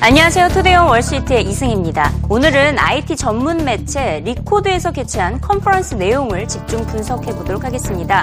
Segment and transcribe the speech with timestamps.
[0.00, 0.50] 안녕하세요.
[0.50, 2.12] Today on Wall Street의 이승입니다.
[2.30, 8.22] 오늘은 IT 전문 매체 리코드에서 개최한 컨퍼런스 내용을 집중 분석해 보도록 하겠습니다.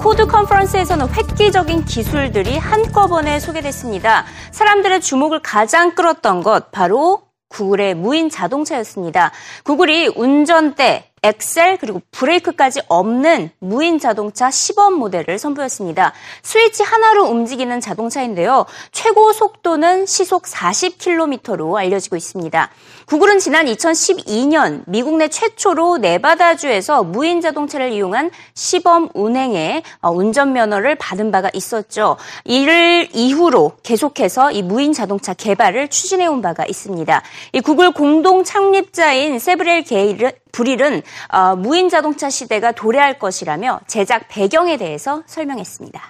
[0.00, 4.24] 코드 컨퍼런스에서는 획기적인 기술들이 한꺼번에 소개됐습니다.
[4.52, 9.32] 사람들의 주목을 가장 끌었던 것 바로 구글의 무인 자동차였습니다.
[9.64, 16.12] 구글이 운전대, 엑셀 그리고 브레이크까지 없는 무인 자동차 시범 모델을 선보였습니다.
[16.42, 18.66] 스위치 하나로 움직이는 자동차인데요.
[18.90, 22.70] 최고 속도는 시속 40km로 알려지고 있습니다.
[23.06, 31.30] 구글은 지난 2012년 미국 내 최초로 네바다주에서 무인 자동차를 이용한 시범 운행에 어, 운전면허를 받은
[31.30, 32.16] 바가 있었죠.
[32.44, 37.22] 이를 이후로 계속해서 이 무인 자동차 개발을 추진해온 바가 있습니다.
[37.52, 44.76] 이 구글 공동 창립자인 세브렐 게일, 불일은 어, 무인 자동차 시대가 도래할 것이라며 제작 배경에
[44.76, 46.00] 대해서 설명했습니다.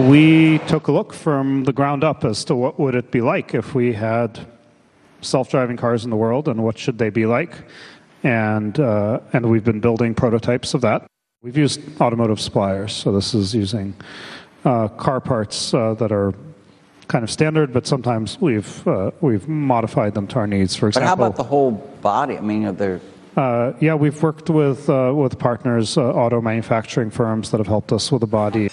[0.00, 3.52] We took a look from the ground up as to what would it be like
[3.52, 4.46] if we had
[5.22, 7.64] self-driving cars in the world and what should they be like.
[8.22, 11.06] And, uh, and we've been building prototypes of that.
[11.42, 13.94] We've used automotive suppliers, so this is using
[14.64, 16.32] uh, car parts uh, that are
[17.08, 20.76] kind of standard, but sometimes we've uh, we've modified them to our needs.
[20.76, 22.36] For example, but how about the whole body?
[22.38, 23.00] I mean, are there
[23.38, 27.92] uh, yeah, we've worked with uh, with partners, uh, auto manufacturing firms that have helped
[27.92, 28.68] us with the body.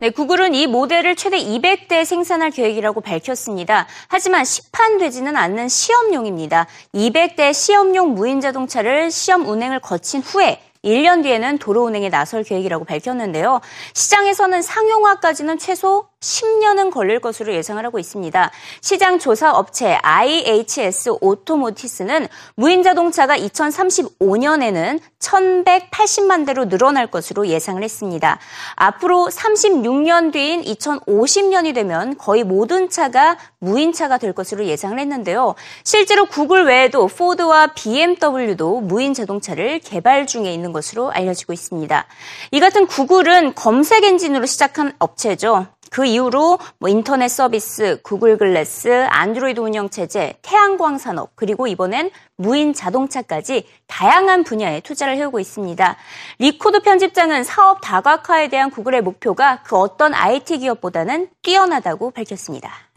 [0.00, 3.88] 네, 구글은 이 모델을 최대 200대 생산할 계획이라고 밝혔습니다.
[4.06, 6.68] 하지만 시판되지는 않는 시험용입니다.
[6.94, 13.60] 200대 시험용 무인 자동차를 시험 운행을 거친 후에 1년 뒤에는 도로 운행에 나설 계획이라고 밝혔는데요.
[13.94, 18.50] 시장에서는 상용화까지는 최소 10년은 걸릴 것으로 예상을 하고 있습니다.
[18.80, 28.38] 시장 조사 업체 IHS 오토모티스는 무인 자동차가 2035년에는 1,180만 대로 늘어날 것으로 예상을 했습니다.
[28.74, 35.54] 앞으로 36년 뒤인 2050년이 되면 거의 모든 차가 무인차가 될 것으로 예상을 했는데요.
[35.84, 42.06] 실제로 구글 외에도 포드와 BMW도 무인 자동차를 개발 중에 있는 것으로 알려지고 있습니다.
[42.52, 45.66] 이 같은 구글은 검색 엔진으로 시작한 업체죠.
[45.90, 52.74] 그 이후로 뭐 인터넷 서비스, 구글 글래스, 안드로이드 운영 체제, 태양광 산업, 그리고 이번엔 무인
[52.74, 55.96] 자동차까지 다양한 분야에 투자를 해오고 있습니다.
[56.38, 62.87] 리코드 편집장은 사업 다각화에 대한 구글의 목표가 그 어떤 IT 기업보다는 뛰어나다고 밝혔습니다.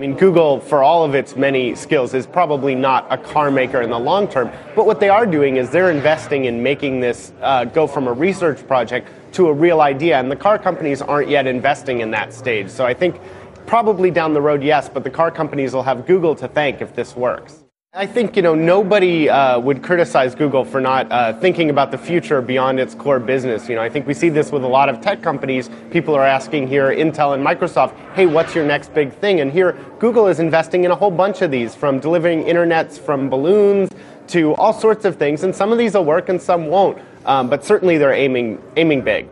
[0.00, 3.82] I mean, Google, for all of its many skills, is probably not a car maker
[3.82, 4.50] in the long term.
[4.74, 8.12] But what they are doing is they're investing in making this uh, go from a
[8.14, 10.18] research project to a real idea.
[10.18, 12.70] And the car companies aren't yet investing in that stage.
[12.70, 13.20] So I think
[13.66, 16.94] probably down the road, yes, but the car companies will have Google to thank if
[16.96, 17.59] this works.
[17.92, 21.98] I think you know nobody uh, would criticize Google for not uh, thinking about the
[21.98, 23.68] future beyond its core business.
[23.68, 25.68] You know, I think we see this with a lot of tech companies.
[25.90, 29.76] People are asking here, Intel and Microsoft, "Hey, what's your next big thing?" And here,
[29.98, 33.90] Google is investing in a whole bunch of these, from delivering internets from balloons
[34.28, 35.42] to all sorts of things.
[35.42, 36.96] And some of these will work, and some won't.
[37.26, 39.28] Um, but certainly, they're aiming aiming big.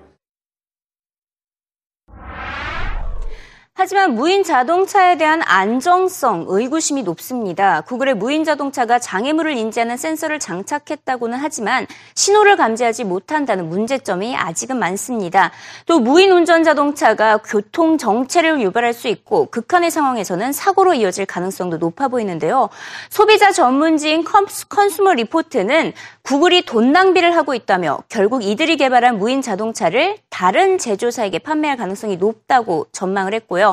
[3.81, 7.81] 하지만 무인 자동차에 대한 안정성, 의구심이 높습니다.
[7.83, 15.53] 구글의 무인 자동차가 장애물을 인지하는 센서를 장착했다고는 하지만 신호를 감지하지 못한다는 문제점이 아직은 많습니다.
[15.87, 22.09] 또 무인 운전 자동차가 교통 정체를 유발할 수 있고 극한의 상황에서는 사고로 이어질 가능성도 높아
[22.09, 22.71] 보이는데요.
[23.11, 30.79] 소비자 전문지인 컨슈머 리포트는 구글이 돈 낭비를 하고 있다며 결국 이들이 개발한 무인 자동차를 다른
[30.79, 33.68] 제조사에게 판매할 가능성이 높다고 전망을 했고요.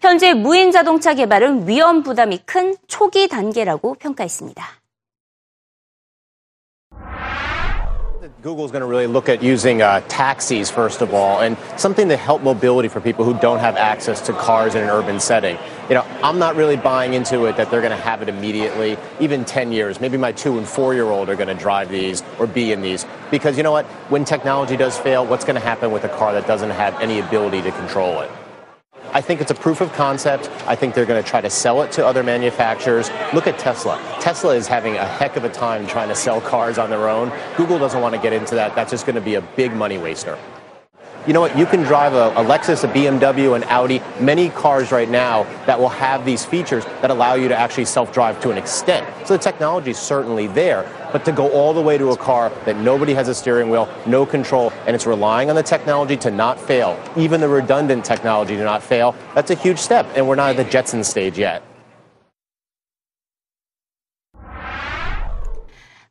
[0.00, 4.64] 현재 무인 자동차 개발은 위험 부담이 큰 초기 단계라고 평가했습니다.
[8.46, 12.16] Google's going to really look at using uh, taxis, first of all, and something to
[12.16, 15.58] help mobility for people who don't have access to cars in an urban setting.
[15.88, 18.98] You know, I'm not really buying into it that they're going to have it immediately,
[19.18, 20.00] even 10 years.
[20.00, 22.82] Maybe my two and four year old are going to drive these or be in
[22.82, 23.04] these.
[23.32, 23.84] Because you know what?
[24.10, 27.18] When technology does fail, what's going to happen with a car that doesn't have any
[27.18, 28.30] ability to control it?
[29.13, 30.49] I think it's a proof of concept.
[30.65, 33.09] I think they're going to try to sell it to other manufacturers.
[33.33, 34.01] Look at Tesla.
[34.21, 37.31] Tesla is having a heck of a time trying to sell cars on their own.
[37.57, 38.73] Google doesn't want to get into that.
[38.73, 40.39] That's just going to be a big money waster.
[41.27, 41.55] You know what?
[41.55, 45.77] You can drive a, a, Lexus, a BMW, an Audi, many cars right now that
[45.77, 49.05] will have these features that allow you to actually self drive to an extent.
[49.27, 50.81] So the technology is certainly there.
[51.11, 53.89] But to go all the way to a car that nobody has a steering wheel,
[54.05, 58.55] no control, and it's relying on the technology to not fail, even the redundant technology
[58.55, 60.07] to not fail, that's a huge step.
[60.15, 61.63] And we're not at the Jetson stage yet.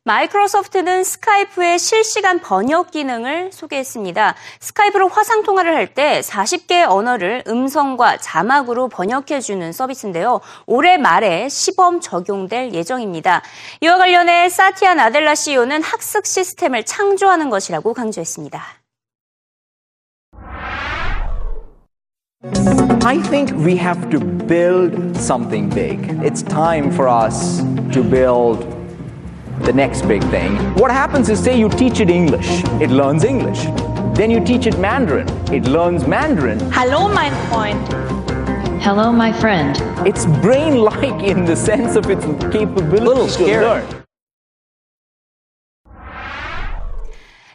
[0.03, 4.33] 마이크로소프트는 스카이프의 실시간 번역 기능을 소개했습니다.
[4.59, 10.39] 스카이프로 화상 통화를 할 때 40개 언어를 음성과 자막으로 번역해주는 서비스인데요.
[10.65, 13.41] 올해 말에 시범 적용될 예정입니다.
[13.81, 18.61] 이와 관련해 사티아 나델라 CEO는 학습 시스템을 창조하는 것이라고 강조했습니다.
[23.03, 25.99] I think we have to build something big.
[26.23, 27.61] It's time for us
[27.91, 28.65] to build
[29.63, 30.55] the next big thing.
[30.75, 33.63] What happens is, say you teach it English, it learns English.
[34.15, 36.59] Then you teach it Mandarin, it learns Mandarin.
[36.71, 37.87] Hello, my Freund.
[38.81, 39.77] Hello, my friend.
[40.07, 44.00] It's brain like in the sense of its capability Little to learn.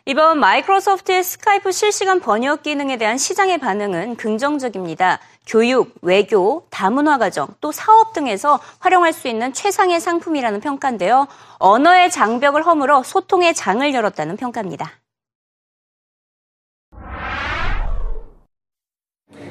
[0.08, 5.18] 이번 마이크로소프트의 스카이프 실시간 번역 기능에 대한 시장의 반응은 긍정적입니다.
[5.48, 11.26] 교육, 외교, 다문화 과정, 또 사업 등에서 활용할 수 있는 최상의 상품이라는 평가인데요.
[11.58, 14.92] 언어의 장벽을 허물어 소통의 장을 열었다는 평가입니다.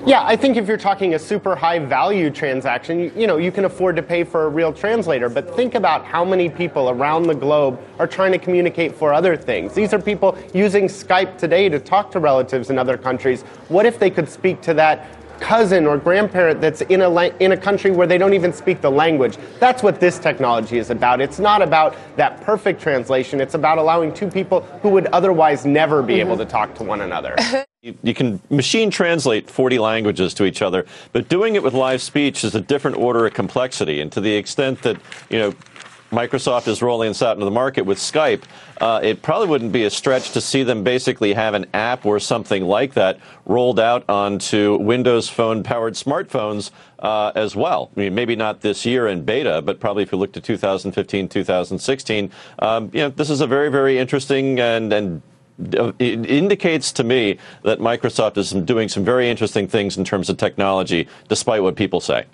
[0.05, 3.51] Yeah, I think if you're talking a super high value transaction, you, you know, you
[3.51, 5.29] can afford to pay for a real translator.
[5.29, 9.35] But think about how many people around the globe are trying to communicate for other
[9.35, 9.73] things.
[9.73, 13.41] These are people using Skype today to talk to relatives in other countries.
[13.67, 15.07] What if they could speak to that
[15.39, 18.81] cousin or grandparent that's in a la- in a country where they don't even speak
[18.81, 19.37] the language.
[19.59, 21.21] That's what this technology is about.
[21.21, 23.41] It's not about that perfect translation.
[23.41, 26.45] It's about allowing two people who would otherwise never be able mm-hmm.
[26.45, 27.35] to talk to one another.
[27.85, 32.01] You, you can machine translate 40 languages to each other, but doing it with live
[32.01, 34.01] speech is a different order of complexity.
[34.01, 34.97] And to the extent that,
[35.29, 35.53] you know,
[36.11, 38.43] Microsoft is rolling this out into the market with Skype,
[38.79, 42.19] uh, it probably wouldn't be a stretch to see them basically have an app or
[42.19, 47.89] something like that rolled out onto Windows Phone powered smartphones uh, as well.
[47.95, 51.27] I mean, maybe not this year in beta, but probably if you look to 2015,
[51.27, 55.21] 2016, um, you know, this is a very, very interesting and, and
[55.99, 60.37] it indicates to me that Microsoft is doing some very interesting things in terms of
[60.37, 62.25] technology, despite what people say.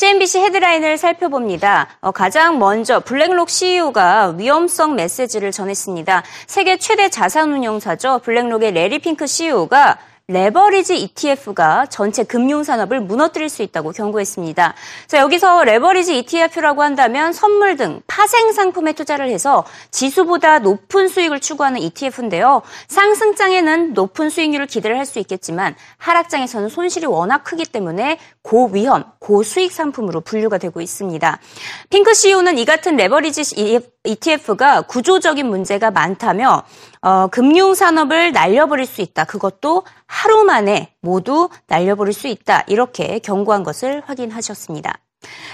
[0.00, 1.86] CNBC 헤드라인을 살펴봅니다.
[2.00, 6.22] 어, 가장 먼저 블랙록 CEO가 위험성 메시지를 전했습니다.
[6.46, 8.20] 세계 최대 자산운용사죠.
[8.20, 9.98] 블랙록의 레리 핑크 CEO가
[10.30, 14.74] 레버리지 ETF가 전체 금융 산업을 무너뜨릴 수 있다고 경고했습니다.
[15.08, 21.80] 자, 여기서 레버리지 ETF라고 한다면 선물 등 파생 상품에 투자를 해서 지수보다 높은 수익을 추구하는
[21.80, 22.62] ETF인데요.
[22.88, 30.20] 상승장에는 높은 수익률을 기대를 할 수 있겠지만 하락장에서는 손실이 워낙 크기 때문에 고위험, 고수익 상품으로
[30.20, 31.40] 분류가 되고 있습니다.
[31.88, 36.62] 핑크 CEO는 이 같은 레버리지 ETF가 구조적인 문제가 많다며
[37.02, 39.24] 어, 금융 산업을 날려버릴 수 있다.
[39.24, 42.64] 그것도 하루 만에 모두 날려버릴 수 있다.
[42.66, 44.98] 이렇게 경고한 것을 확인하셨습니다.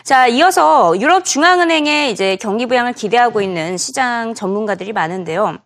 [0.04, 5.58] 자, 이어서 유럽 중앙은행의 이제 경기 부양을 기대하고 있는 시장 전문가들이 많은데요.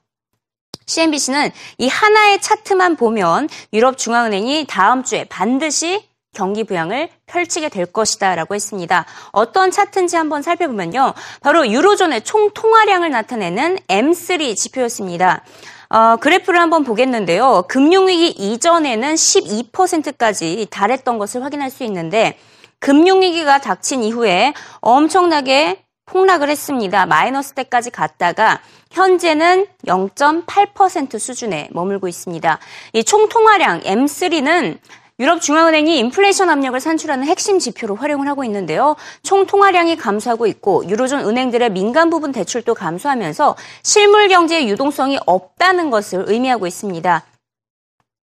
[0.87, 8.55] CNBC는 이 하나의 차트만 보면 유럽 중앙은행이 다음 주에 반드시 경기 부양을 펼치게 될 것이다라고
[8.55, 9.05] 했습니다.
[9.33, 11.15] 어떤 차트인지 한번 살펴보면요.
[11.41, 15.43] 바로 유로존의 총 통화량을 나타내는 M3 지표였습니다.
[15.89, 17.65] 어, 그래프를 한번 보겠는데요.
[17.69, 22.39] 금융위기 이전에는 12%까지 달했던 것을 확인할 수 있는데
[22.79, 27.07] 금융위기가 닥친 이후에 엄청나게 폭락을 했습니다.
[27.07, 28.61] 마이너스 때까지 갔다가
[28.93, 32.59] 현재는 0.8% 수준에 머물고 있습니다.
[32.95, 34.79] 이 총 통화량 M3는
[35.21, 38.97] 유럽 중앙은행이 인플레이션 압력을 산출하는 핵심 지표로 활용을 하고 있는데요.
[39.23, 46.25] 총 통화량이 감소하고 있고 유로존 은행들의 민간 부분 대출도 감소하면서 실물 경제의 유동성이 없다는 것을
[46.27, 47.23] 의미하고 있습니다.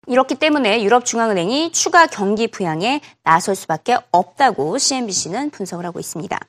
[0.08, 6.40] 이렇기 때문에 유럽 중앙은행이 추가 경기 부양에 나설 수밖에 없다고 CNBC는 분석을 하고 있습니다.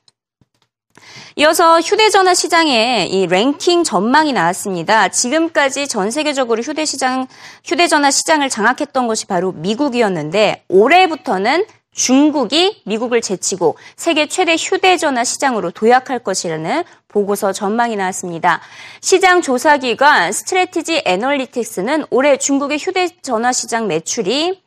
[1.39, 5.07] 이어서 휴대전화 시장의 이 랭킹 전망이 나왔습니다.
[5.07, 7.27] 지금까지 전 세계적으로 휴대 시장,
[7.63, 16.19] 휴대전화 시장을 장악했던 것이 바로 미국이었는데 올해부터는 중국이 미국을 제치고 세계 최대 휴대전화 시장으로 도약할
[16.19, 18.61] 것이라는 보고서 전망이 나왔습니다.
[19.01, 24.61] 시장 조사기관 스트레티지 애널리틱스는 올해 중국의 휴대전화 시장 매출이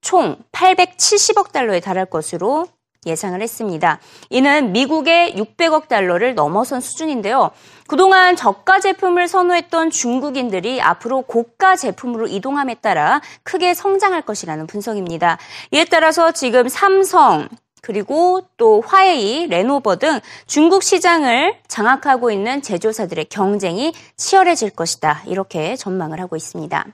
[0.00, 2.66] 총 870억 달러에 달할 것으로
[3.06, 3.98] 예상을 했습니다.
[4.30, 7.50] 이는 미국의 600억 달러를 넘어선 수준인데요.
[7.86, 15.38] 그동안 저가 제품을 선호했던 중국인들이 앞으로 고가 제품으로 이동함에 따라 크게 성장할 것이라는 분석입니다.
[15.70, 17.48] 이에 따라서 지금 삼성,
[17.86, 25.22] 그리고 또 화웨이, 레노버 등 중국 시장을 장악하고 있는 제조사들의 경쟁이 치열해질 것이다.
[25.26, 26.84] 이렇게 전망을 하고 있습니다.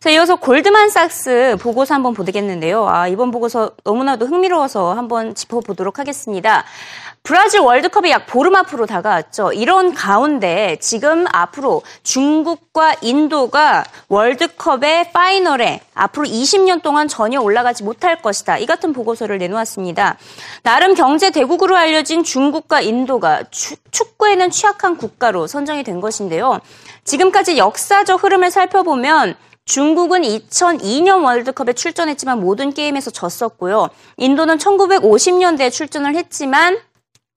[0.00, 2.88] 자, 이어서 골드만삭스 보고서 한번 보겠는데요.
[2.88, 6.64] 아, 이번 보고서 너무나도 흥미로워서 한번 짚어보도록 하겠습니다.
[7.22, 9.52] 브라질 월드컵이 약 보름 앞으로 다가왔죠.
[9.52, 18.56] 이런 가운데 지금 앞으로 중국과 인도가 월드컵의 파이널에 앞으로 20년 동안 전혀 올라가지 못할 것이다.
[18.56, 20.16] 이 같은 보고서를 내놓았습니다.
[20.62, 23.42] 나름 경제 대국으로 알려진 중국과 인도가
[23.90, 26.60] 축구에는 취약한 국가로 선정이 된 것인데요.
[27.04, 29.36] 지금까지 역사적 흐름을 살펴보면
[29.70, 33.88] 중국은 2002년 월드컵에 출전했지만 모든 게임에서 졌었고요.
[34.16, 36.80] 인도는 1950년대에 출전을 했지만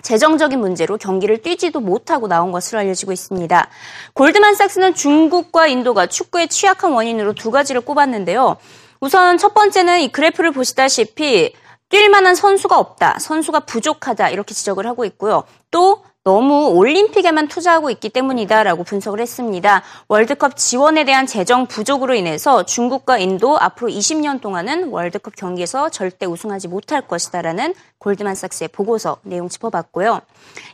[0.02, 3.70] 재정적인 문제로 경기를 뛰지도 못하고 나온 것으로 알려지고 있습니다.
[4.16, 8.58] 골드만삭스는 중국과 인도가 축구에 취약한 원인으로 두 가지를 꼽았는데요.
[9.00, 11.54] 우선 첫 번째는 이 그래프를 보시다시피
[11.90, 15.44] 뛸 만한 선수가 없다, 선수가 부족하다 이렇게 지적을 하고 있고요.
[15.70, 19.84] 또 너무 올림픽에만 투자하고 있기 때문이다라고 분석을 했습니다.
[20.08, 26.70] 월드컵 지원에 대한 재정 부족으로 인해서 중국과 인도 앞으로 20년 동안은 월드컵 경기에서 절대 우승하지
[26.70, 30.22] 못할 것이다라는 골드만삭스의 보고서 내용 짚어봤고요.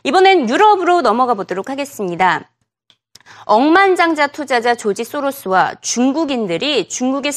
[0.04, 2.48] 이번엔 유럽으로 넘어가 보도록 하겠습니다.
[3.46, 7.32] 억만장자 투자자 조지 소로스와 중국인들이 중국의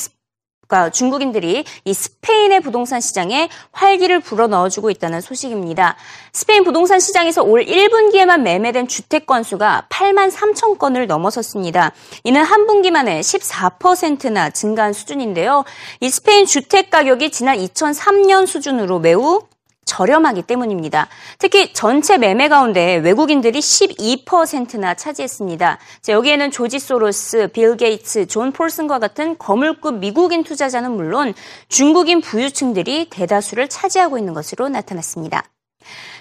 [0.67, 5.95] 그러니까 중국인들이 이 스페인의 부동산 시장에 활기를 불어 넣어주고 있다는 소식입니다.
[6.31, 11.91] 스페인 부동산 시장에서 올 1분기에만 매매된 주택 건수가 8만 3천 건을 넘어섰습니다.
[12.23, 15.63] 이는 한 분기 만에 14%나 증가한 수준인데요.
[15.99, 19.41] 이 스페인 주택 가격이 지난 2003년 수준으로 매우
[19.85, 21.07] 저렴하기 때문입니다.
[21.39, 25.79] 특히 전체 매매 가운데 외국인들이 12%나 차지했습니다.
[26.01, 31.33] 자, 여기에는 조지 소로스, 빌 게이츠, 존 폴슨과 같은 거물급 미국인 투자자는 물론
[31.67, 35.43] 중국인 부유층들이 대다수를 차지하고 있는 것으로 나타났습니다.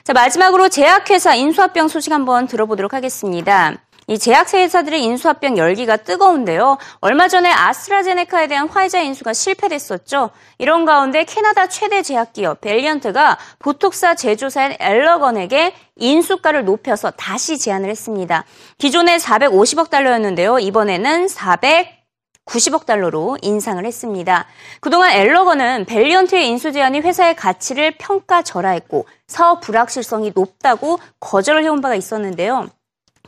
[0.04, 3.76] 자, 마지막으로 제약회사 인수합병 소식 한번 들어보도록 하겠습니다.
[4.08, 6.78] 이 제약사 회사들의 인수합병 열기가 뜨거운데요.
[7.00, 10.30] 얼마 전에 아스트라제네카에 대한 화이자 인수가 실패됐었죠.
[10.58, 18.44] 이런 가운데 캐나다 최대 제약기업 벨리언트가 보톡사 제조사인 엘러건에게 인수가를 높여서 다시 제안을 했습니다.
[18.78, 20.58] 기존에 450억 달러였는데요.
[20.58, 22.02] 이번에는 400
[22.44, 24.46] 90억 달러로 인상을 했습니다.
[24.80, 32.68] 그동안 엘러건은 벨리언트의 인수 제안이 회사의 가치를 평가절하했고 사업 불확실성이 높다고 거절을 해온 바가 있었는데요.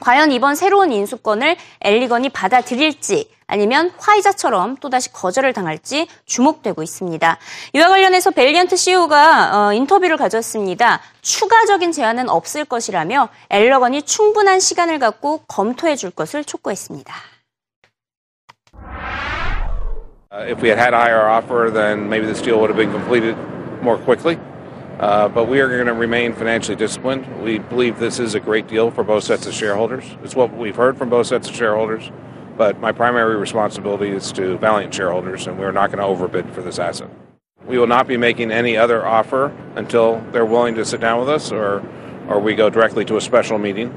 [0.04, 7.38] 과연 이번 새로운 인수권을 엘리건이 받아들일지 아니면 화이자처럼 또다시 거절을 당할지 주목되고 있습니다.
[7.72, 11.00] 이와 관련해서 벨리언트 CEO가 어, 인터뷰를 가졌습니다.
[11.22, 17.14] 추가적인 제안은 없을 것이라며 엘러건이 충분한 시간을 갖고 검토해 줄 것을 촉구했습니다.
[20.30, 22.92] Uh, if we had had a higher offer, then maybe this deal would have been
[22.92, 23.36] completed
[23.80, 24.36] more quickly.
[24.98, 27.42] Uh, but we are going to remain financially disciplined.
[27.42, 30.04] We believe this is a great deal for both sets of shareholders.
[30.22, 32.10] It's what we've heard from both sets of shareholders.
[32.56, 36.62] But my primary responsibility is to Valiant shareholders, and we're not going to overbid for
[36.62, 37.10] this asset.
[37.66, 41.28] We will not be making any other offer until they're willing to sit down with
[41.28, 41.82] us, or,
[42.28, 43.92] or we go directly to a special meeting.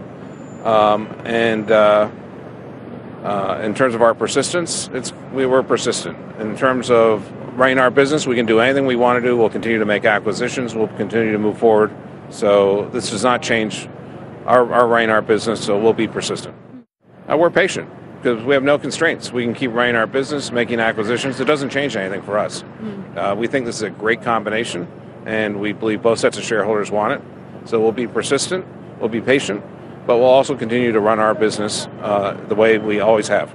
[0.63, 2.09] Um, and uh,
[3.23, 6.17] uh, in terms of our persistence, it's, we were persistent.
[6.39, 8.27] In terms of running our business.
[8.27, 9.35] We can do anything we want to do.
[9.35, 10.75] We'll continue to make acquisitions.
[10.75, 11.91] We'll continue to move forward.
[12.29, 13.89] So this does not change
[14.45, 15.65] our, our running our business.
[15.65, 16.55] So we'll be persistent.
[17.27, 19.33] Uh, we're patient because we have no constraints.
[19.33, 21.39] We can keep running our business, making acquisitions.
[21.39, 22.63] It doesn't change anything for us.
[22.79, 23.17] Mm.
[23.17, 24.87] Uh, we think this is a great combination,
[25.25, 27.21] and we believe both sets of shareholders want it.
[27.67, 28.65] So we'll be persistent.
[28.99, 29.63] We'll be patient,
[30.05, 33.53] but we'll also continue to run our business uh, the way we always have.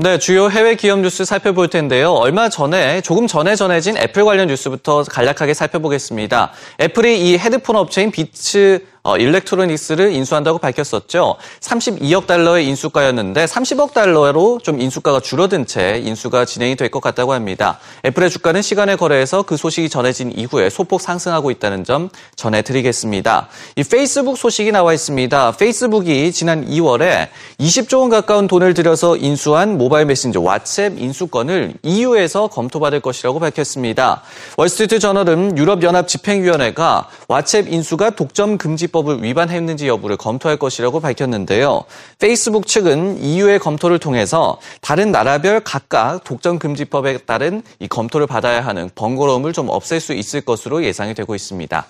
[0.00, 2.12] 네, 주요 해외 기업 뉴스 살펴볼 텐데요.
[2.12, 6.52] 얼마 전에 조금 전에 전해진 애플 관련 뉴스부터 간략하게 살펴보겠습니다.
[6.80, 11.36] 애플이 이 헤드폰 업체인 비츠 어, 일렉트로닉스를 인수한다고 밝혔었죠.
[11.60, 17.78] 32억 달러의 인수가였는데 30억 달러로 좀 인수가가 줄어든 채 인수가 진행이 될 것 같다고 합니다.
[18.04, 23.48] 애플의 주가는 시간외 거래에서 그 소식이 전해진 이후에 소폭 상승하고 있다는 점 전해드리겠습니다.
[23.76, 25.52] 이 페이스북 소식이 나와 있습니다.
[25.52, 27.28] 페이스북이 지난 2월에
[27.60, 34.22] 20조 원 가까운 돈을 들여서 인수한 모바일 메신저 왓츠앱 인수권을 EU에서 검토받을 것이라고 밝혔습니다.
[34.56, 41.84] 월스트리트 저널은 유럽연합 집행위원회가 왓츠앱 인수가 독점 금지법 공정거래법을 위반했는지 여부를 검토할 것이라고 밝혔는데요.
[42.18, 49.52] 페이스북 측은 EU의 검토를 통해서 다른 나라별 각각 독점금지법에 따른 이 검토를 받아야 하는 번거로움을
[49.52, 51.86] 좀 없앨 수 있을 것으로 예상이 되고 있습니다.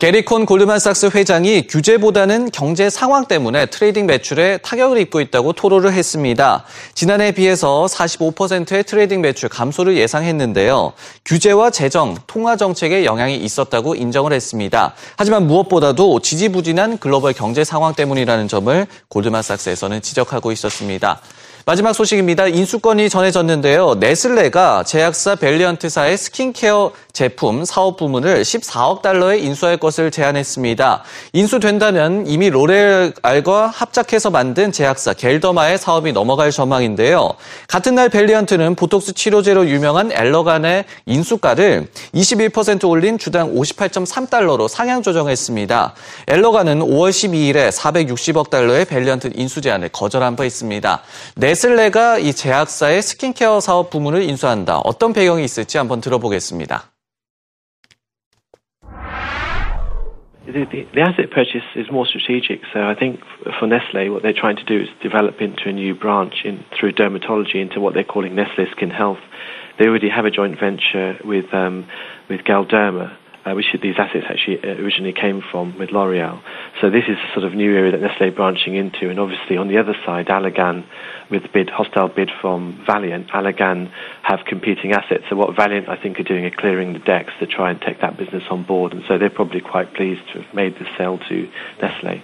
[0.00, 6.64] 게리 콘 골드만삭스 회장이 규제보다는 경제 상황 때문에 trading 매출에 타격을 입고 있다고 토로를 했습니다.
[6.94, 10.94] 지난해에 비해서 45%의 trading 매출 감소를 예상했는데요.
[11.26, 14.94] 규제와 재정, 통화 정책에 영향이 있었다고 인정을 했습니다.
[15.18, 21.20] 하지만 무엇보다도 지지부진한 글로벌 경제 상황 때문이라는 점을 골드만삭스에서는 지적하고 있었습니다.
[21.66, 22.46] 마지막 소식입니다.
[22.46, 23.96] 인수 건이 전해졌는데요.
[23.96, 31.02] 네슬레가 제약사 벨리언트사의 스킨케어 제품 사업 부문을 14억 달러에 인수할 것을 제안했습니다.
[31.34, 37.34] 인수된다면 이미 로레알과 합작해서 만든 제약사 겔더마의 사업이 넘어갈 전망인데요.
[37.68, 45.94] 같은 날 벨리언트는 보톡스 치료제로 유명한 엘러간의 인수가를 21% 올린 주당 58.3달러로 상향 조정했습니다.
[46.28, 51.02] 엘러간은 5월 12일에 460억 달러의 벨리언트 인수 제안을 거절한 바 있습니다.
[51.49, 54.79] 네슬레가 이 제약사의 스킨케어 사업 부문을 인수한다.
[54.79, 56.83] 어떤 배경이 있을지 한번 들어보겠습니다.
[60.45, 62.61] The, the, the, asset purchase is more strategic.
[62.71, 63.19] So I think
[63.59, 66.93] for Nestle, what they're trying to do is develop into a new branch in, through
[66.93, 69.19] dermatology into what they're calling Nestle Skin Health.
[69.79, 71.87] They already have a joint venture with um,
[72.29, 76.40] with Galderma, uh, which these assets actually originally came from with L'Oreal.
[76.80, 79.68] So this is a sort of new area that Nestle branching into, and obviously on
[79.68, 80.84] the other side, Allergan
[81.30, 83.90] with bid hostile bid from Valiant, Allergan
[84.22, 85.24] have competing assets.
[85.30, 88.00] So what Valiant I think are doing are clearing the decks to try and take
[88.00, 91.18] that business on board, and so they're probably quite pleased to have made this sale
[91.28, 91.48] to
[91.80, 92.22] Nestle.